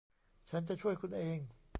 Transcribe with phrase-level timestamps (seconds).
[0.49, 1.39] ฉันจะช่วยคุณเอง